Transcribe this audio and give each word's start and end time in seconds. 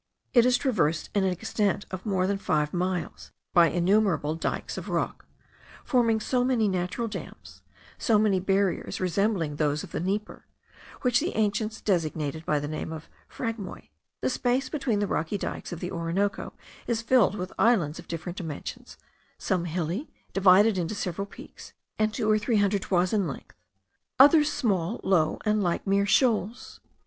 It 0.33 0.47
is 0.47 0.57
traversed, 0.57 1.11
in 1.13 1.23
an 1.25 1.29
extent 1.31 1.85
of 1.91 2.07
more 2.07 2.25
than 2.25 2.39
five 2.39 2.73
miles, 2.73 3.31
by 3.53 3.67
innumerable 3.67 4.33
dikes 4.33 4.75
of 4.75 4.89
rock, 4.89 5.27
forming 5.85 6.19
so 6.19 6.43
many 6.43 6.67
natural 6.67 7.07
dams, 7.07 7.61
so 7.99 8.17
many 8.17 8.39
barriers 8.39 8.99
resembling 8.99 9.57
those 9.57 9.83
of 9.83 9.91
the 9.91 9.99
Dnieper, 9.99 10.47
which 11.03 11.19
the 11.19 11.35
ancients 11.35 11.81
designated 11.81 12.43
by 12.47 12.57
the 12.57 12.67
name 12.67 12.91
of 12.91 13.09
phragmoi. 13.29 13.89
The 14.21 14.31
space 14.31 14.69
between 14.69 14.97
the 14.97 15.05
rocky 15.05 15.37
dikes 15.37 15.71
of 15.71 15.79
the 15.81 15.91
Orinoco 15.91 16.53
is 16.87 17.03
filled 17.03 17.35
with 17.35 17.53
islands 17.59 17.99
of 17.99 18.07
different 18.07 18.39
dimensions; 18.39 18.97
some 19.37 19.65
hilly, 19.65 20.09
divided 20.33 20.79
into 20.79 20.95
several 20.95 21.27
peaks, 21.27 21.73
and 21.99 22.11
two 22.11 22.27
or 22.27 22.39
three 22.39 22.57
hundred 22.57 22.81
toises 22.81 23.13
in 23.13 23.27
length, 23.27 23.55
others 24.17 24.51
small, 24.51 24.99
low, 25.03 25.37
and 25.45 25.61
like 25.61 25.85
mere 25.85 26.07
shoals. 26.07 26.79